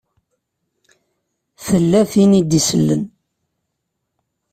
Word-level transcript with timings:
Tella 1.65 2.01
tin 2.11 2.37
i 2.39 2.41
d-isellen. 2.49 3.03